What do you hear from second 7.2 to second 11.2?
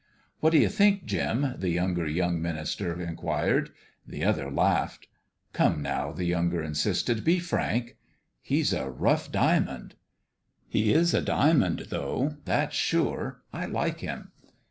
Be frank."" He's a rough diamond."" He is